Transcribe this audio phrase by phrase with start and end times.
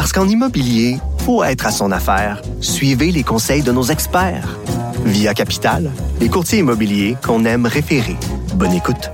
[0.00, 0.96] Parce qu'en immobilier,
[1.26, 2.40] faut être à son affaire.
[2.62, 4.56] Suivez les conseils de nos experts.
[5.04, 8.16] Via Capital, les courtiers immobiliers qu'on aime référer.
[8.54, 9.10] Bonne écoute.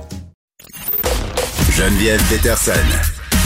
[1.71, 2.71] Geneviève Peterson.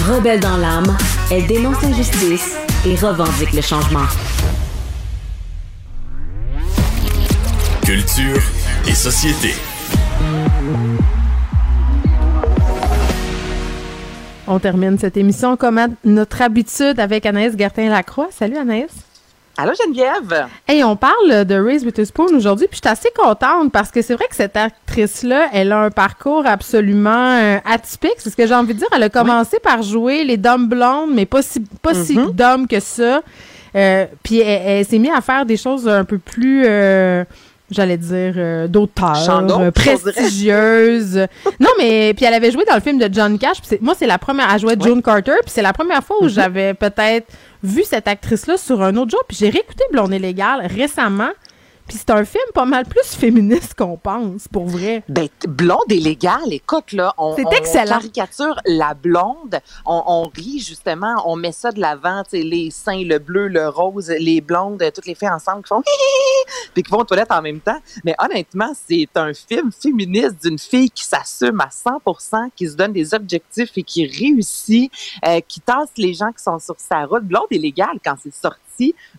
[0.07, 0.95] Rebelle dans l'âme,
[1.31, 2.53] elle dénonce l'injustice
[2.85, 4.05] et revendique le changement.
[7.83, 8.39] Culture
[8.87, 9.55] et société.
[14.53, 18.27] On termine cette émission comme à notre habitude avec Anaïs Gertin-Lacroix.
[18.31, 18.91] Salut Anaïs.
[19.57, 20.47] Allô Geneviève.
[20.67, 24.13] Hey, on parle de Race Witherspoon aujourd'hui, puis je suis assez contente parce que c'est
[24.13, 28.15] vrai que cette actrice-là, elle a un parcours absolument euh, atypique.
[28.17, 28.89] C'est ce que j'ai envie de dire.
[28.93, 32.31] Elle a commencé par jouer les dames blondes, mais pas si pas si Mhm.
[32.31, 33.21] d'hommes que ça.
[33.75, 37.23] Euh, puis elle, elle s'est mise à faire des choses un peu plus, euh,
[37.71, 39.15] j'allais dire, euh, d'auteur,
[39.61, 41.15] euh, prestigieuses.
[41.59, 43.57] non, mais puis elle avait joué dans le film de John Cash.
[43.81, 44.47] moi, c'est la première.
[44.53, 46.29] Elle jouait June Carter, puis c'est la première fois où Mhm.
[46.29, 47.27] j'avais peut-être
[47.63, 49.21] vu cette actrice-là sur un autre jour.
[49.27, 51.29] Puis j'ai réécouté Blonde et Légale récemment.
[51.91, 55.03] Puis c'est un film pas mal plus féministe qu'on pense, pour vrai.
[55.09, 57.97] Ben, blonde et légale, écoute, là, on, C'est on excellent.
[57.97, 62.71] caricature la blonde, on, on rit justement, on met ça de l'avant, tu sais, les
[62.71, 65.83] seins, le bleu, le rose, les blondes, toutes les filles ensemble qui font
[66.73, 67.79] puis qui vont aux toilettes en même temps.
[68.05, 72.93] Mais honnêtement, c'est un film féministe d'une fille qui s'assume à 100%, qui se donne
[72.93, 74.89] des objectifs et qui réussit,
[75.27, 77.23] euh, qui tasse les gens qui sont sur sa route.
[77.23, 78.59] Blonde et légale, quand c'est sorti,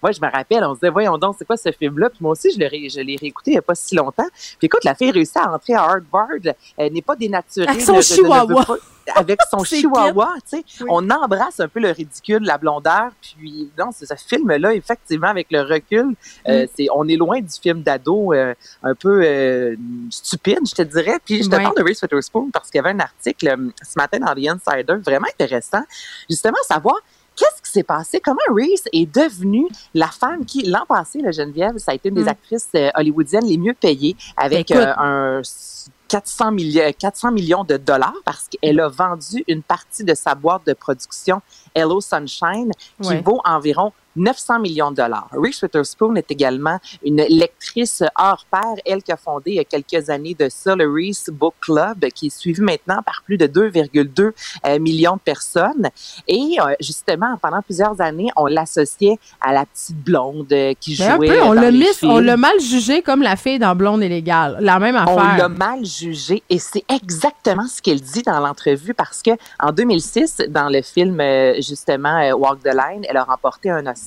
[0.02, 2.10] moi, je me rappelle, on se disait, voyons donc, c'est quoi ce film-là?
[2.10, 4.26] Puis moi aussi, je l'ai ré- je l'ai réécouté il n'y a pas si longtemps.
[4.58, 6.28] Puis écoute, la fille réussit à entrer à Harvard,
[6.76, 7.68] elle n'est pas dénaturée.
[7.68, 8.64] Avec son ne- ne chihuahua.
[9.14, 10.64] avec son chihuahua, tu sais.
[10.80, 10.86] Oui.
[10.88, 13.10] On embrasse un peu le ridicule, la blondeur.
[13.20, 16.14] Puis, non, c'est ce film-là, effectivement, avec le recul, Mm.
[16.48, 19.76] euh, c'est, on est loin du film d'ado euh, un peu euh,
[20.10, 21.18] stupide, je te dirais.
[21.24, 21.62] Puis, je te Ouais.
[21.62, 24.94] parle de Reese Witherspoon parce qu'il y avait un article ce matin dans The Insider
[25.04, 25.82] vraiment intéressant,
[26.30, 26.96] justement, savoir
[27.72, 28.20] s'est passé?
[28.20, 32.14] Comment Reese est devenue la femme qui, l'an passé, la Geneviève, ça a été une
[32.16, 32.28] des Mm.
[32.28, 34.82] actrices euh, hollywoodiennes les mieux payées avec Écoute.
[34.84, 35.42] euh, un
[36.08, 40.66] 400, milli- 400 millions de dollars parce qu'elle a vendu une partie de sa boîte
[40.66, 41.40] de production
[41.74, 43.22] Hello Sunshine qui Ouais.
[43.22, 45.28] vaut environ 900 millions de dollars.
[45.32, 49.64] Reese Witherspoon est également une lectrice hors pair, elle qui a fondé il y a
[49.64, 53.46] quelques années de ça le Reese Book Club, qui est suivi maintenant par plus de
[53.46, 54.32] 2,2
[54.66, 55.88] euh, millions de personnes.
[56.28, 61.06] Et euh, justement, pendant plusieurs années, on l'associait à la petite blonde euh, qui jouait
[61.06, 64.02] un peu, on dans l'a les on l'a mal jugé comme la fille dans Blonde
[64.02, 64.58] et Légale.
[64.60, 65.48] La même On l'a affaire.
[65.50, 69.30] mal jugé et c'est exactement ce qu'elle dit dans l'entrevue parce que
[69.60, 71.22] en 2006, dans le film
[71.58, 74.01] justement Walk the Line, elle a remporté un Oscar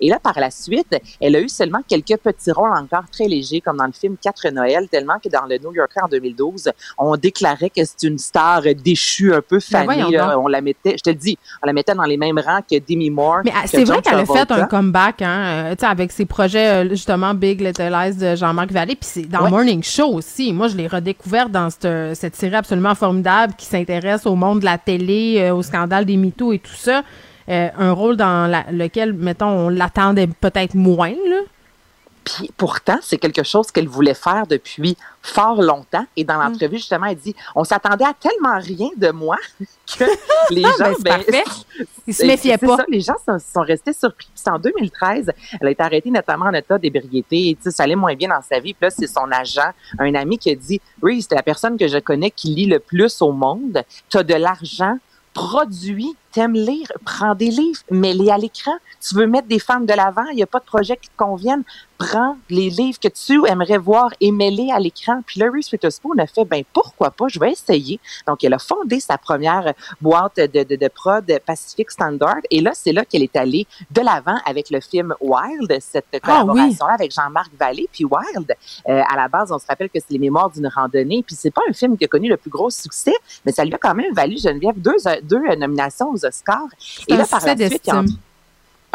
[0.00, 3.60] et là par la suite, elle a eu seulement quelques petits rôles encore très légers
[3.60, 7.16] comme dans le film Quatre Noël, tellement que dans le New Yorker en 2012, on
[7.16, 10.10] déclarait que c'est une star déchue un peu Ben fanée.
[10.16, 10.34] là.
[10.34, 10.44] donc.
[10.44, 12.76] on la mettait, je te le dis, on la mettait dans les mêmes rangs que
[12.78, 13.40] Demi Moore.
[13.44, 16.88] Mais ah, c'est vrai qu'elle a fait un comeback, hein, euh, avec ses projets, euh,
[16.90, 19.50] justement, Big Little Lies de Jean-Marc Vallée, puis c'est dans Ouais.
[19.50, 20.52] Morning Show aussi.
[20.52, 24.64] Moi, je l'ai redécouvert dans cette, cette série absolument formidable qui s'intéresse au monde de
[24.64, 27.02] la télé, euh, au scandale des mythos et tout ça.
[27.48, 31.40] Euh, un rôle dans la- lequel, mettons, on l'attendait peut-être moins, là.
[32.24, 36.06] Puis pourtant, c'est quelque chose qu'elle voulait faire depuis fort longtemps.
[36.16, 36.26] Et Mm.
[36.26, 39.36] dans l'entrevue, justement, elle dit On s'attendait à tellement rien de moi
[39.98, 40.04] que
[40.50, 40.70] les gens.
[40.78, 41.44] Ben, c'est parfait.
[42.06, 42.76] Il se c'est pas.
[42.78, 44.28] ça, les gens sont, sont restés surpris.
[44.34, 47.50] Puis en 2013, elle a été arrêtée notamment en état d'ébriété.
[47.50, 48.72] Et, ça allait moins bien dans sa vie.
[48.72, 51.88] Puis là, c'est son agent, un ami qui a dit Oui, c'est la personne que
[51.88, 53.82] je connais qui lit le plus au monde.
[54.08, 54.96] Tu as de l'argent,
[55.34, 58.74] produis, t'aimes lire, prends des livres, mets-les à l'écran.
[59.00, 61.16] Tu veux mettre des femmes de l'avant, il n'y a pas de projet qui te
[61.16, 61.62] convienne.
[61.96, 65.22] Prends les livres que tu aimerais voir et mets-les à l'écran.
[65.24, 68.00] Puis là, Reese Witherspoon a fait, ben pourquoi pas, je vais essayer.
[68.26, 72.40] Donc, elle a fondé sa première boîte de, de, de prod Pacific Standard.
[72.50, 76.20] Et là, c'est là qu'elle est allée de l'avant avec le film Wild, cette Ah
[76.20, 77.88] collaboration-là avec Jean-Marc Vallée.
[77.92, 78.52] Puis Wild,
[78.88, 81.22] euh, à la base, on se rappelle que c'est les mémoires d'une randonnée.
[81.24, 83.14] Puis c'est pas un film qui a connu le plus gros succès,
[83.46, 86.68] mais ça lui a quand même valu, Geneviève, deux, deux nominations aux Oscars.
[86.78, 88.02] C'est Et là, par la suite, il y a.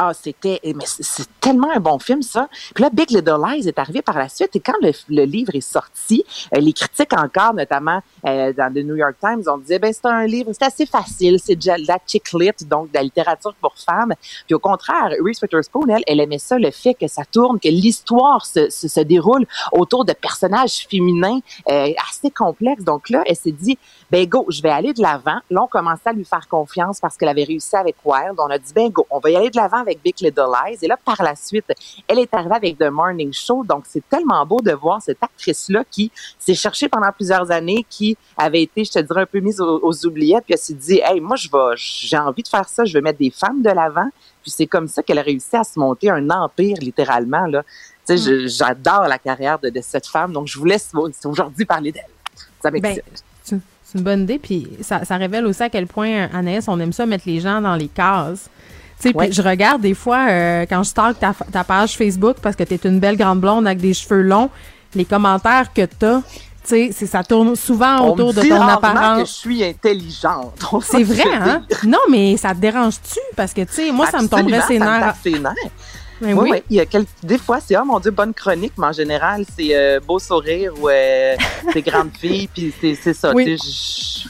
[0.01, 2.47] Ah, c'était, mais c'est tellement un bon film, ça.
[2.73, 4.55] Puis là, Big Little Lies est arrivé par la suite.
[4.55, 6.23] Et quand le, le livre est sorti,
[6.55, 10.05] euh, les critiques encore, notamment euh, dans le New York Times, on disait, ben c'est
[10.05, 13.73] un livre, c'est assez facile, c'est de la chick lit, donc de la littérature pour
[13.75, 14.13] femmes.
[14.45, 17.67] Puis au contraire, Reese Witherspoon, elle, elle aimait ça, le fait que ça tourne, que
[17.67, 22.85] l'histoire se, se, se, déroule autour de personnages féminins euh, assez complexes.
[22.85, 23.77] Donc là, elle s'est dit,
[24.11, 25.39] ben go, je vais aller de l'avant.
[25.49, 28.35] Là, on commençait à lui faire confiance parce qu'elle avait réussi avec Wild.
[28.37, 30.77] On a dit, ben go, on va y aller de l'avant avec Big Little Lies.
[30.81, 31.65] Et là, par la suite,
[32.07, 33.63] elle est arrivée avec The Morning Show.
[33.63, 38.17] Donc, c'est tellement beau de voir cette actrice-là qui s'est cherchée pendant plusieurs années, qui
[38.37, 41.01] avait été, je te dirais, un peu mise aux, aux oubliettes, puis elle s'est dit,
[41.03, 43.69] hey, moi, je vais, j'ai envie de faire ça, je vais mettre des femmes de
[43.69, 44.09] l'avant.
[44.41, 47.63] Puis c'est comme ça qu'elle a réussi à se monter un empire, littéralement, là.
[48.07, 48.47] Tu sais, mm.
[48.47, 50.91] j'adore la carrière de, de, cette femme, donc je vous laisse
[51.25, 52.05] aujourd'hui parler d'elle.
[52.61, 53.03] Ça m'excite.
[53.05, 56.79] Ben, c'est une bonne idée, puis ça, ça révèle aussi à quel point, Anaïs, on
[56.79, 58.47] aime ça mettre les gens dans les cases.
[59.01, 59.31] Tu sais, ouais.
[59.31, 62.73] je regarde des fois euh, quand je stalk ta, ta, page Facebook parce que tu
[62.73, 64.49] es une belle grande blonde avec des cheveux longs,
[64.93, 66.21] les commentaires que tu as,
[66.67, 69.21] tu sais, ça tourne souvent On autour me de ton apparence.
[69.21, 70.59] que je suis intelligente.
[70.83, 71.63] C'est vrai, hein?
[71.85, 73.19] Non, mais ça te dérange-tu?
[73.35, 75.15] Parce que, tu sais, moi, ça me tomberait ses nerfs.
[76.21, 76.49] Ben oui, oui.
[76.51, 76.63] oui.
[76.69, 79.45] Il y a quelques, des fois, c'est, oh mon Dieu, bonne chronique, mais en général,
[79.57, 81.35] c'est euh, beau sourire ou euh,
[81.73, 83.31] c'est grande fille, puis c'est, ça.
[83.33, 83.57] Oui.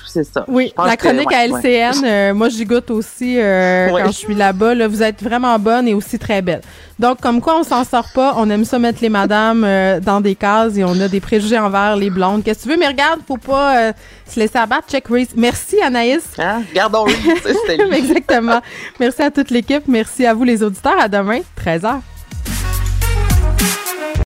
[0.08, 0.46] C'est ça.
[0.48, 1.92] Oui, la que, chronique ouais, à ouais.
[1.92, 4.76] LCN, euh, moi j'y goûte aussi quand je suis là-bas.
[4.76, 6.62] Là, vous êtes vraiment bonne et aussi très belle.
[6.98, 9.66] Donc, comme quoi on s'en sort pas, on aime ça mettre les madames
[10.02, 12.44] dans des cases et on a des préjugés envers les blondes.
[12.44, 13.94] Qu'est-ce que tu veux, mais regarde, faut pas
[14.30, 14.88] se laisser abattre.
[14.90, 15.30] Check Reese.
[15.36, 16.24] Merci Anaïs.
[16.38, 16.64] Hein?
[16.74, 17.58] Gardons Reese.
[17.94, 18.62] Exactement.
[19.00, 19.84] Merci à toute l'équipe.
[19.88, 21.00] Merci à vous les auditeurs.
[21.00, 21.40] À demain,
[21.80, 22.19] Kaiser.